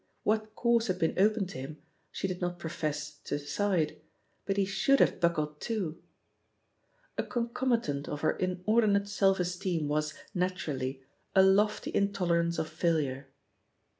[0.23, 1.77] What course had been open to him
[2.11, 4.01] she did not profess to decide,
[4.47, 6.01] but he should have buckled to!
[7.19, 11.01] A concomitant of her inordi nate self esteem was, naturaUy^
[11.35, 13.27] a lofty intoler ance of failure.